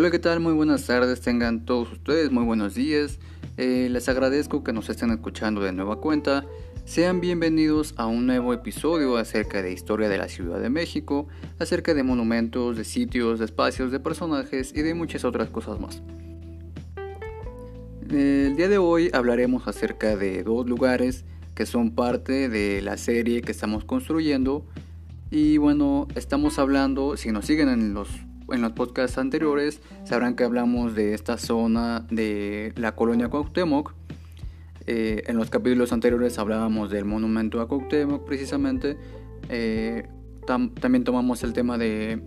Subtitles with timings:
[0.00, 0.38] Hola, ¿qué tal?
[0.38, 3.18] Muy buenas tardes, tengan todos ustedes, muy buenos días.
[3.56, 6.46] Eh, les agradezco que nos estén escuchando de nueva cuenta.
[6.84, 11.26] Sean bienvenidos a un nuevo episodio acerca de historia de la Ciudad de México,
[11.58, 16.00] acerca de monumentos, de sitios, de espacios, de personajes y de muchas otras cosas más.
[18.08, 21.24] El día de hoy hablaremos acerca de dos lugares
[21.56, 24.64] que son parte de la serie que estamos construyendo.
[25.32, 30.44] Y bueno, estamos hablando, si nos siguen en los en los podcasts anteriores sabrán que
[30.44, 33.94] hablamos de esta zona de la colonia Cuauhtémoc.
[34.86, 38.96] Eh, en los capítulos anteriores hablábamos del monumento a Cuauhtémoc precisamente.
[39.48, 40.08] Eh,
[40.46, 42.22] también tomamos el tema de...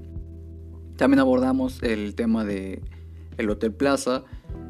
[0.95, 2.81] También abordamos el tema de
[3.37, 4.23] el Hotel Plaza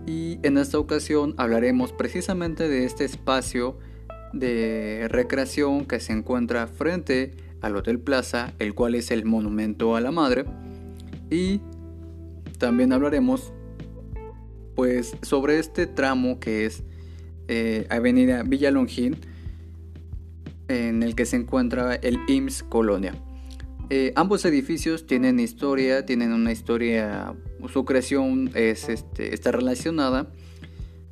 [0.07, 3.77] y en esta ocasión hablaremos precisamente de este espacio
[4.31, 7.31] de recreación que se encuentra frente
[7.61, 10.45] al Hotel Plaza, el cual es el Monumento a la Madre.
[11.31, 11.61] Y
[12.59, 13.51] también hablaremos
[14.75, 16.83] pues sobre este tramo que es
[17.47, 19.17] eh, Avenida Villalongín
[20.67, 23.15] en el que se encuentra el IMSS Colonia.
[23.89, 27.33] Eh, ambos edificios tienen historia, tienen una historia,
[27.73, 30.27] su creación es, este, está relacionada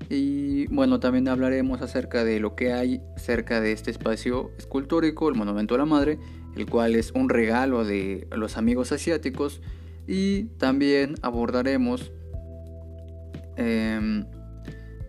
[0.10, 5.36] y bueno, también hablaremos acerca de lo que hay cerca de este espacio escultórico, el
[5.36, 6.20] Monumento a la Madre,
[6.56, 9.62] el cual es un regalo de los amigos asiáticos
[10.10, 12.12] y también abordaremos
[13.58, 14.26] em,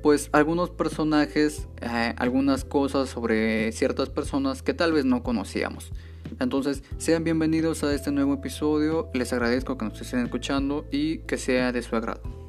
[0.03, 5.91] pues algunos personajes, eh, algunas cosas sobre ciertas personas que tal vez no conocíamos.
[6.39, 11.39] Entonces, sean bienvenidos a este nuevo episodio, les agradezco que nos estén escuchando y que
[11.39, 12.40] sea de su agrado.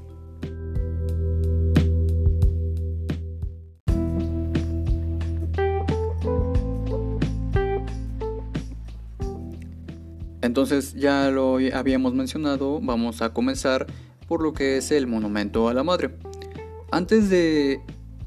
[10.52, 13.88] Entonces ya lo habíamos mencionado, vamos a comenzar
[14.28, 16.10] por lo que es el monumento a la madre.
[16.92, 17.80] Antes de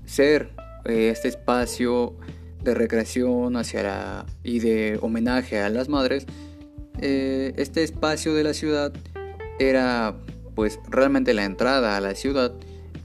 [0.06, 0.48] ser
[0.86, 2.16] eh, este espacio
[2.62, 6.24] de recreación hacia la, y de homenaje a las madres,
[6.98, 8.94] eh, este espacio de la ciudad
[9.58, 10.16] era
[10.54, 12.54] pues realmente la entrada a la ciudad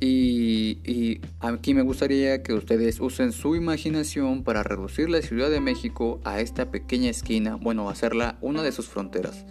[0.01, 6.21] y, aquí me gustaría que ustedes usen su imaginación para reducir la Ciudad de México
[6.23, 9.45] a esta pequeña esquina, bueno, hacerla una de sus fronteras.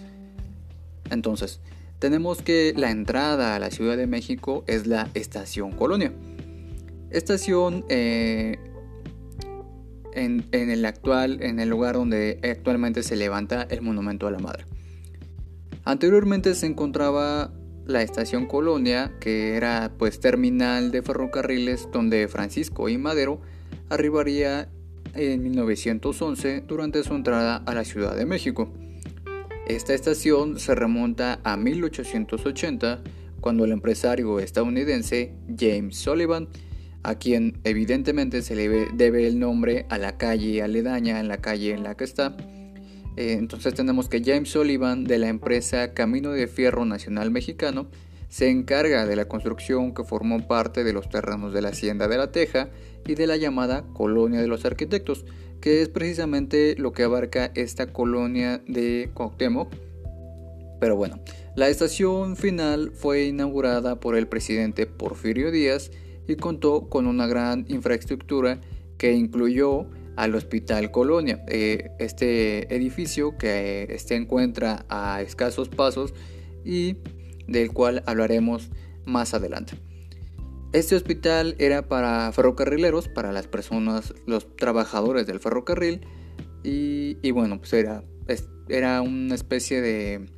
[1.10, 1.60] Entonces,
[1.98, 6.12] tenemos que la entrada a la Ciudad de México es la Estación Colonia.
[7.10, 8.58] Estación eh,
[10.14, 14.38] en, en, el actual, en el lugar donde actualmente se levanta el Monumento a la
[14.38, 14.64] Madre.
[15.84, 17.50] Anteriormente se encontraba
[17.88, 23.40] la estación Colonia, que era pues terminal de ferrocarriles donde Francisco y Madero
[23.88, 24.68] arribaría
[25.14, 28.70] en 1911 durante su entrada a la Ciudad de México.
[29.66, 33.02] Esta estación se remonta a 1880
[33.40, 36.48] cuando el empresario estadounidense James Sullivan,
[37.02, 41.72] a quien evidentemente se le debe el nombre a la calle aledaña en la calle
[41.72, 42.36] en la que está,
[43.20, 47.88] entonces tenemos que James Sullivan de la empresa Camino de Fierro Nacional Mexicano
[48.28, 52.16] se encarga de la construcción que formó parte de los terrenos de la Hacienda de
[52.16, 52.68] la Teja
[53.08, 55.24] y de la llamada Colonia de los Arquitectos,
[55.60, 59.74] que es precisamente lo que abarca esta colonia de Cuauhtémoc.
[60.78, 61.18] Pero bueno,
[61.56, 65.90] la estación final fue inaugurada por el presidente Porfirio Díaz
[66.28, 68.60] y contó con una gran infraestructura
[68.96, 71.44] que incluyó al Hospital Colonia.
[71.46, 76.12] Eh, este edificio que eh, se encuentra a escasos pasos
[76.64, 76.96] y
[77.46, 78.68] del cual hablaremos
[79.06, 79.74] más adelante.
[80.72, 86.00] Este hospital era para ferrocarrileros, para las personas, los trabajadores del ferrocarril
[86.64, 88.04] y, bueno, pues era,
[88.68, 90.28] era una especie de,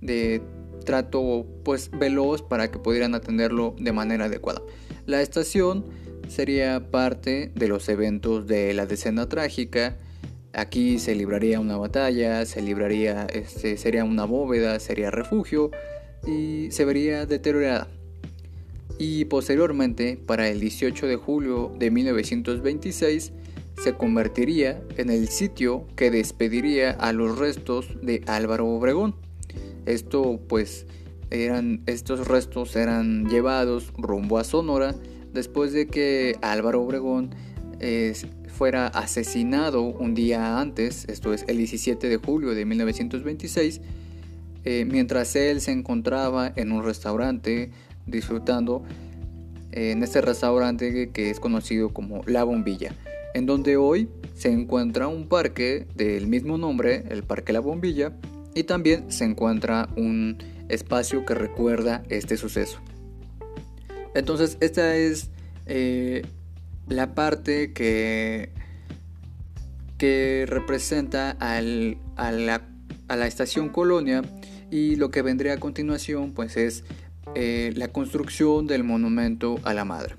[0.00, 0.42] de
[0.84, 4.62] trato pues veloz para que pudieran atenderlo de manera adecuada.
[5.04, 5.84] La estación
[6.28, 9.96] sería parte de los eventos de la decena trágica.
[10.52, 15.70] Aquí se libraría una batalla, se libraría, este, sería una bóveda, sería refugio
[16.26, 17.88] y se vería deteriorada.
[18.98, 23.32] Y posteriormente, para el 18 de julio de 1926,
[23.82, 29.14] se convertiría en el sitio que despediría a los restos de Álvaro Obregón.
[29.84, 30.86] Esto pues
[31.30, 34.94] eran estos restos eran llevados rumbo a Sonora
[35.36, 37.30] después de que Álvaro Obregón
[38.56, 43.82] fuera asesinado un día antes, esto es el 17 de julio de 1926,
[44.64, 47.70] eh, mientras él se encontraba en un restaurante
[48.06, 48.82] disfrutando
[49.72, 52.94] eh, en este restaurante que es conocido como La Bombilla,
[53.34, 58.12] en donde hoy se encuentra un parque del mismo nombre, el Parque La Bombilla,
[58.54, 60.38] y también se encuentra un
[60.70, 62.78] espacio que recuerda este suceso.
[64.16, 65.28] Entonces esta es
[65.66, 66.22] eh,
[66.88, 68.48] la parte que,
[69.98, 72.66] que representa al, a, la,
[73.08, 74.22] a, la, estación colonia
[74.70, 76.84] y lo que vendría a continuación pues es
[77.34, 80.14] eh, la construcción del monumento a la madre.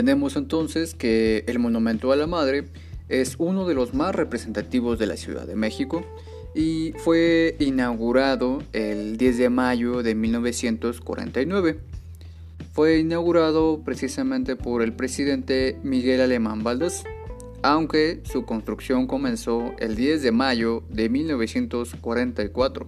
[0.00, 2.64] Tenemos entonces que el Monumento a la Madre
[3.10, 6.06] es uno de los más representativos de la Ciudad de México
[6.54, 11.80] y fue inaugurado el 10 de mayo de 1949.
[12.72, 17.04] Fue inaugurado precisamente por el presidente Miguel Alemán Valdés,
[17.60, 22.86] aunque su construcción comenzó el 10 de mayo de 1944.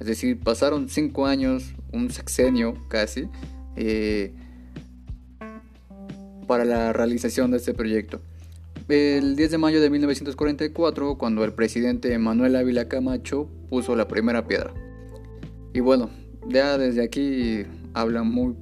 [0.00, 3.28] Es decir, pasaron cinco años, un sexenio casi,
[3.76, 4.32] eh,
[6.46, 8.20] para la realización de este proyecto.
[8.88, 14.46] El 10 de mayo de 1944, cuando el presidente Manuel Ávila Camacho puso la primera
[14.46, 14.72] piedra.
[15.74, 16.10] Y bueno,
[16.48, 17.64] ya desde aquí
[17.94, 18.54] habla muy,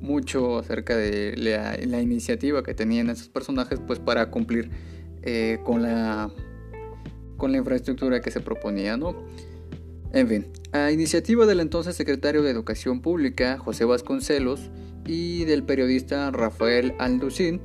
[0.00, 4.70] mucho acerca de la, iniciativa que tenían esos personajes pues para cumplir
[5.22, 6.30] eh, con, la,
[7.36, 9.16] con la infraestructura que se proponía, ¿no?
[10.12, 14.70] En fin, a iniciativa del entonces secretario de Educación Pública, José Vasconcelos,
[15.06, 17.60] y del periodista Rafael Alducín,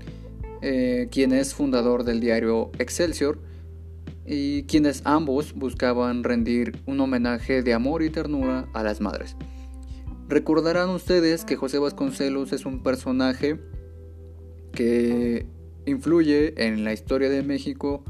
[0.62, 3.40] eh, quien es fundador del diario Excelsior,
[4.26, 9.38] y quienes ambos buscaban rendir un homenaje de amor y ternura a las madres.
[10.28, 13.58] Recordarán ustedes que José Vasconcelos es un personaje
[14.74, 15.48] que
[15.86, 18.04] influye en la historia de México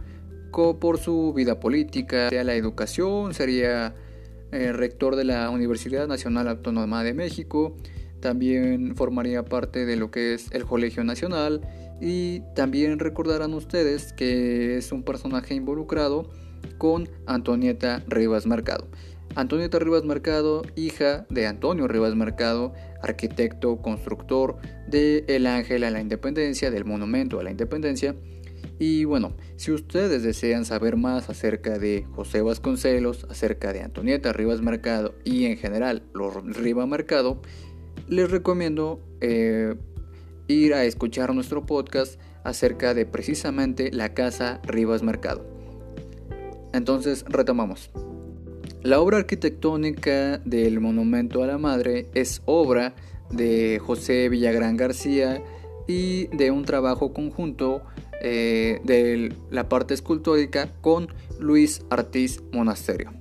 [0.51, 3.93] por su vida política, la educación, sería
[4.51, 7.75] eh, rector de la Universidad Nacional Autónoma de México,
[8.19, 11.61] también formaría parte de lo que es el Colegio Nacional
[12.01, 16.29] y también recordarán ustedes que es un personaje involucrado
[16.77, 18.87] con Antonieta Rivas Mercado.
[19.35, 24.57] Antonieta Rivas Mercado, hija de Antonio Rivas Mercado, arquitecto, constructor
[24.87, 28.15] de El Ángel a la Independencia, del Monumento a la Independencia.
[28.79, 34.61] Y bueno, si ustedes desean saber más acerca de José Vasconcelos, acerca de Antonieta Rivas
[34.61, 37.41] Mercado y en general los Rivas Mercado,
[38.07, 39.75] les recomiendo eh,
[40.47, 45.45] ir a escuchar nuestro podcast acerca de precisamente la Casa Rivas Mercado.
[46.73, 47.89] Entonces, retomamos.
[48.83, 52.93] La obra arquitectónica del Monumento a la Madre es obra
[53.31, 55.43] de José Villagrán García
[55.87, 57.81] y de un trabajo conjunto
[58.21, 61.07] eh, de la parte escultórica con
[61.39, 63.11] Luis Artiz Monasterio.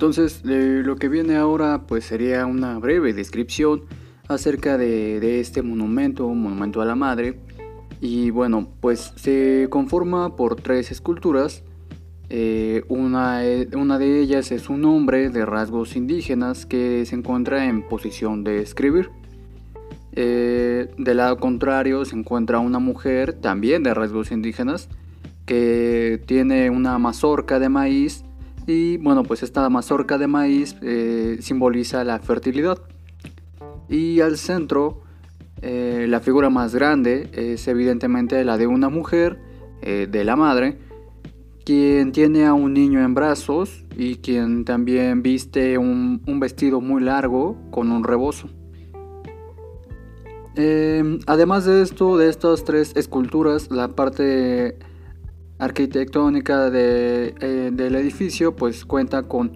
[0.00, 3.82] Entonces, lo que viene ahora pues sería una breve descripción
[4.28, 7.38] acerca de, este monumento, monumento a la madre.
[8.00, 11.64] Y bueno, pues se conforma por tres esculturas.
[12.30, 13.42] Eh, una,
[13.74, 18.62] una, de ellas es un hombre de rasgos indígenas que se encuentra en posición de
[18.62, 19.10] escribir.
[20.12, 24.88] Eh, del lado contrario se encuentra una mujer también de rasgos indígenas
[25.44, 28.24] que tiene una mazorca de maíz
[28.66, 32.78] y bueno, pues esta mazorca de maíz eh, simboliza la fertilidad.
[33.88, 35.02] Y al centro,
[35.62, 39.40] eh, la figura más grande es evidentemente la de una mujer,
[39.82, 40.78] eh, de la madre,
[41.64, 47.56] quien tiene a un niño en brazos y quien también viste un, vestido muy largo
[47.70, 48.48] con un rebozo.
[51.26, 54.78] además de esto, de estas tres esculturas, la parte
[55.58, 59.52] arquitectónica eh, del edificio pues cuenta con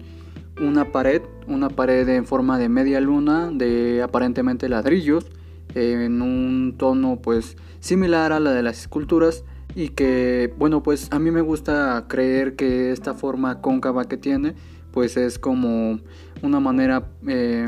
[0.61, 5.25] una pared, una pared en forma de media luna de aparentemente ladrillos
[5.73, 9.43] en un tono pues similar a la de las esculturas
[9.75, 14.55] y que bueno pues a mí me gusta creer que esta forma cóncava que tiene
[14.91, 15.99] pues es como
[16.41, 17.67] una manera eh,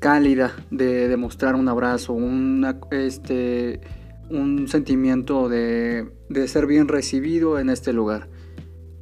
[0.00, 3.80] cálida de demostrar un abrazo, una, este,
[4.30, 6.10] un sentimiento de,
[6.48, 8.28] ser bien recibido en este lugar.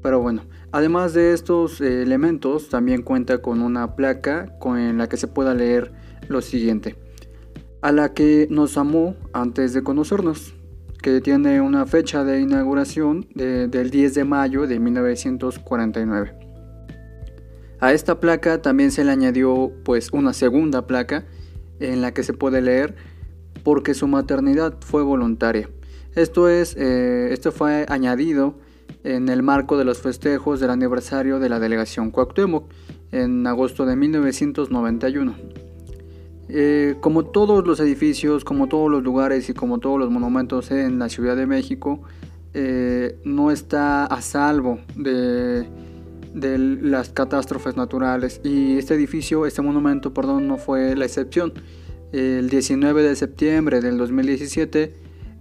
[0.03, 0.43] Pero bueno,
[0.73, 5.93] además de estos elementos, también cuenta con una placa con la que se pueda leer
[6.29, 6.97] lo siguiente.
[7.81, 10.55] A la que nos amó antes de conocernos,
[11.03, 16.35] que tiene una fecha de inauguración del 10 de mayo de 1949.
[17.81, 21.27] A esta placa también se le añadió pues una segunda placa
[21.79, 22.97] en la que se puede leer
[23.63, 25.71] porque su maternidad fue voluntaria.
[26.15, 28.57] Esto, es, eh, esto fue añadido
[29.05, 32.73] en el marco de los festejos del aniversario de la delegación Cuauhtémoc
[33.13, 35.68] en agosto de 1991.
[36.51, 40.99] Eh, como todos los edificios, como todos los lugares y como todos los monumentos en
[40.99, 42.01] la Ciudad de México,
[42.55, 45.69] eh, no está a salvo de,
[46.35, 51.53] las catástrofes naturales y este edificio, este monumento, perdón, no fue la excepción.
[52.13, 54.95] El 19 de septiembre del 2017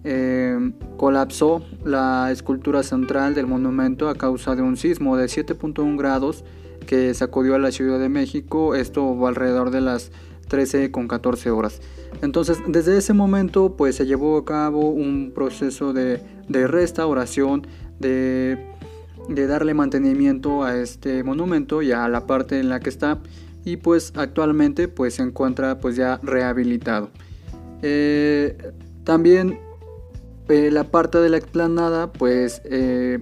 [0.03, 6.43] eh, colapsó la escultura central del monumento a causa de un sismo de 7.1 grados
[6.85, 10.11] que sacudió a la Ciudad de México, esto alrededor de las
[10.47, 11.81] 13 con 14 horas.
[12.21, 17.67] Entonces, desde ese momento, pues se llevó a cabo un proceso de, restauración,
[17.99, 18.57] de,
[19.29, 23.19] darle mantenimiento a este monumento y a la parte en la que está.
[23.65, 27.09] Y pues actualmente pues se encuentra pues ya rehabilitado.
[27.81, 28.57] Eh,
[29.03, 29.59] también
[30.47, 33.19] eh, la parte de la explanada pues eh,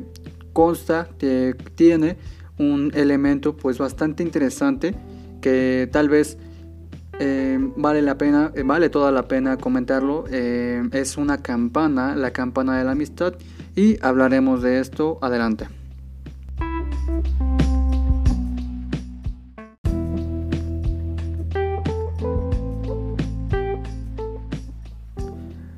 [0.53, 2.17] consta que tiene
[2.59, 4.95] un elemento pues bastante interesante
[5.41, 6.37] que tal vez
[7.19, 10.25] eh, vale la pena, eh, vale toda la pena comentarlo.
[10.29, 13.33] Eh, es una campana, la campana de la amistad,
[13.75, 15.67] y hablaremos de esto adelante.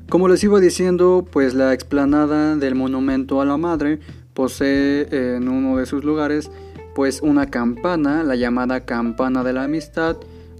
[0.08, 4.00] Como les iba diciendo, pues la explanada del monumento a la madre
[4.32, 6.50] posee en uno de sus lugares
[6.98, 10.16] pues una campana, la llamada campana de la amistad,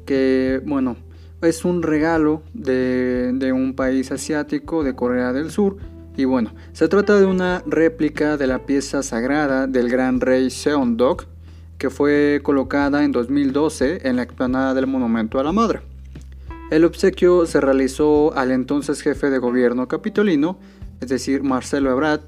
[0.08, 0.96] que bueno,
[1.42, 5.76] es un regalo de, un país asiático, de Corea del Sur.
[6.16, 11.26] Y bueno, se trata de una réplica de la pieza sagrada del gran rey Seondok,
[11.76, 15.82] que fue colocada en 2012 en la explanada del Monumento a la Madre.
[16.70, 20.58] El obsequio se realizó al entonces jefe de gobierno capitolino,
[21.02, 22.22] es decir, Marcelo Ebrard,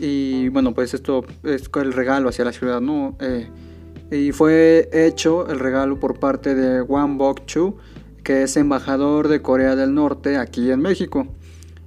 [0.00, 3.16] y bueno, pues esto es el regalo hacia la ciudad, ¿no?
[3.20, 3.48] Eh,
[4.12, 7.76] y fue hecho el regalo por parte de Wang Bok-chu,
[8.22, 11.26] que es embajador de Corea del Norte aquí en México.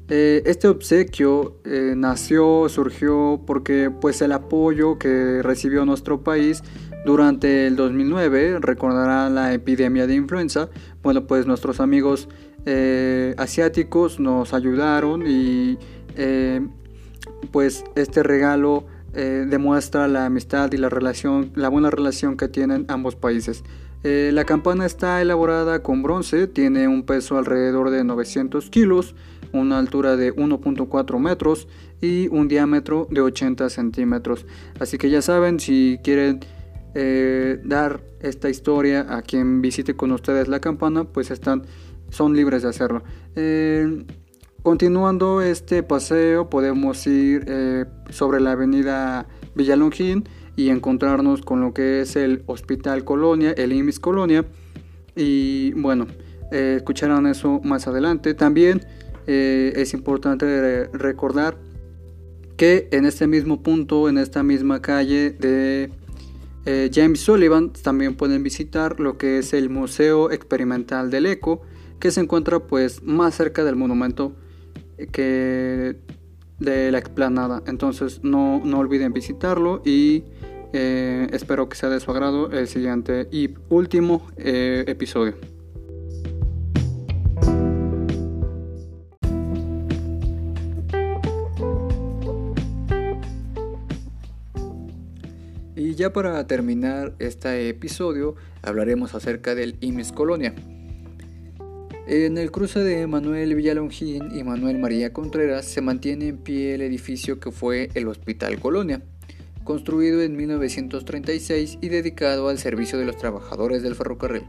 [0.09, 6.63] Eh, este obsequio eh, nació, surgió porque pues el apoyo que recibió nuestro país
[7.05, 10.69] durante el 2009, recordará la epidemia de influenza,
[11.03, 12.27] bueno pues nuestros amigos
[12.65, 15.77] eh, asiáticos nos ayudaron y
[17.51, 18.85] pues este regalo
[19.15, 23.63] eh, demuestra la amistad y la relación, la buena relación que tienen ambos países.
[24.03, 29.15] Eh, la campana está elaborada con bronce, tiene un peso alrededor de 900 kilos,
[29.51, 31.67] una altura de 1.4 metros
[32.01, 34.45] y un diámetro de 80 centímetros.
[34.79, 36.41] Así que ya saben, si quieren
[36.93, 41.63] eh, dar esta historia a quien visite con ustedes la campana, pues están,
[42.09, 43.01] son libres de hacerlo.
[44.65, 52.01] Continuando este paseo podemos ir eh, sobre la avenida Villalongín y encontrarnos con lo que
[52.01, 54.43] es el Hospital Colonia, el IMIS Colonia.
[55.15, 56.07] Y bueno,
[56.51, 58.33] eh, escucharán eso más adelante.
[58.33, 58.83] También
[59.27, 61.59] eh, es importante recordar
[62.57, 65.91] que en este mismo punto, en esta misma calle de
[66.91, 71.61] James Sullivan, también pueden visitar lo que es el Museo Experimental del Eco,
[71.99, 74.33] que se encuentra pues más cerca del monumento
[75.11, 75.97] que
[76.59, 77.63] de la explanada.
[77.67, 80.23] Entonces no, olviden visitarlo y
[80.73, 85.35] eh, espero que sea de su agrado el siguiente y último eh, episodio.
[95.77, 100.55] Y ya para terminar este episodio hablaremos acerca del IMIS Colonia.
[102.07, 106.83] En el cruce de Manuel Villalongín y Manuel María Contreras se mantiene en pie el
[106.83, 109.01] edificio que fue el Hospital Colonia,
[109.63, 114.43] construido en 1936 y dedicado al servicio de los trabajadores del ferrocarril.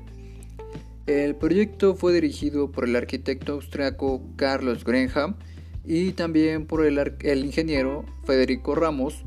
[1.06, 5.36] El proyecto fue dirigido por el arquitecto austriaco Carlos Grenham
[5.82, 9.24] y también por el, el ingeniero Federico Ramos,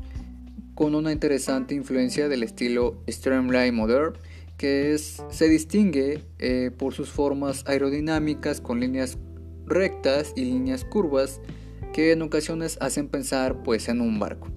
[0.76, 4.14] con una interesante influencia del estilo Streamline Modern
[4.60, 9.16] que se distingue eh, por sus formas aerodinámicas con líneas
[9.64, 11.40] rectas y líneas curvas
[11.94, 14.48] que en ocasiones hacen pensar pues en un barco.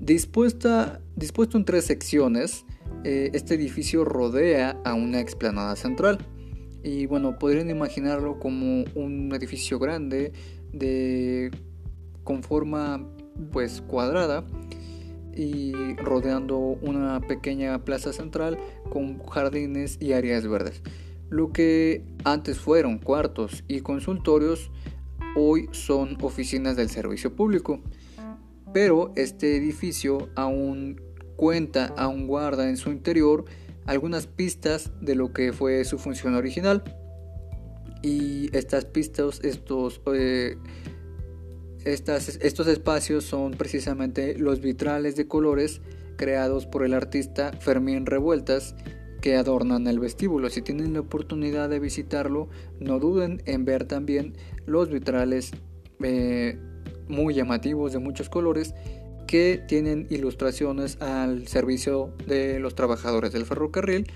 [0.00, 2.64] Dispuesta, dispuesto en tres secciones,
[3.04, 6.26] eh, este edificio rodea a una explanada central.
[6.82, 10.32] Y bueno, podrían imaginarlo como un edificio grande
[10.72, 11.50] de,
[12.22, 13.06] con forma
[13.52, 14.42] pues cuadrada
[15.36, 18.58] y rodeando una pequeña plaza central
[18.90, 20.82] con jardines y áreas verdes.
[21.30, 24.70] Lo que antes fueron cuartos y consultorios,
[25.36, 27.80] hoy son oficinas del servicio público.
[28.72, 31.00] Pero este edificio aún
[31.36, 33.44] cuenta, aún guarda en su interior
[33.86, 36.82] algunas pistas de lo que fue su función original.
[38.02, 40.56] Y estas pistas, estos, eh,
[41.84, 45.80] estos espacios son precisamente los vitrales de colores
[46.16, 48.74] creados por el artista Fermín Revueltas
[49.20, 50.50] que adornan el vestíbulo.
[50.50, 52.48] Si tienen la oportunidad de visitarlo,
[52.78, 54.34] no duden en ver también
[54.66, 55.52] los vitrales
[56.02, 56.58] eh,
[57.08, 58.74] muy llamativos de muchos colores
[59.26, 64.10] que tienen ilustraciones al servicio de los trabajadores del ferrocarril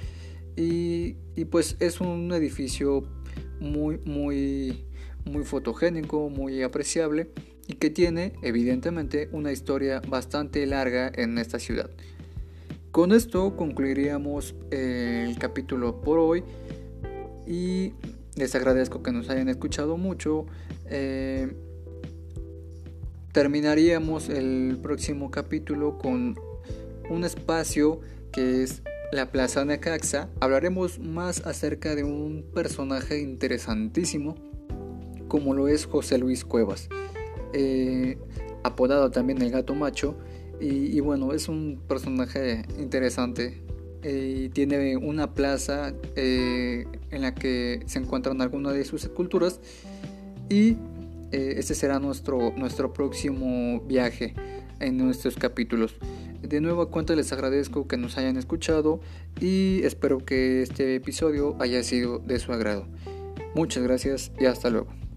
[0.56, 1.14] y,
[1.46, 3.02] pues es un edificio
[3.60, 4.84] muy muy
[5.24, 7.30] muy fotogénico, muy apreciable
[7.68, 11.90] y que tiene evidentemente una historia bastante larga en esta ciudad.
[12.90, 16.42] Con esto concluiríamos el capítulo por hoy
[17.46, 17.92] y
[18.34, 20.46] les agradezco que nos hayan escuchado mucho.
[20.86, 21.52] Eh,
[23.32, 26.36] terminaríamos el próximo capítulo con
[27.10, 28.00] un espacio
[28.32, 28.82] que es
[29.12, 30.30] la Plaza Necaxa.
[30.40, 34.34] Hablaremos más acerca de un personaje interesantísimo
[35.28, 36.88] como lo es José Luis Cuevas,
[37.52, 38.18] eh,
[38.62, 40.16] apodado también el gato macho
[40.60, 43.62] y, bueno, es un personaje interesante.
[44.02, 49.60] Eh, tiene una plaza eh, en la que se encuentran algunas de sus esculturas.
[50.48, 50.76] Y
[51.30, 54.34] eh, este será nuestro, nuestro próximo viaje
[54.80, 55.94] en nuestros capítulos.
[56.42, 59.00] De nuevo cuenta les agradezco que nos hayan escuchado
[59.40, 62.86] y espero que este episodio haya sido de su agrado.
[63.54, 65.07] Muchas gracias y hasta luego.